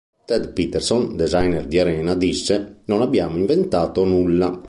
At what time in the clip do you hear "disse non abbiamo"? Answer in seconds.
2.15-3.37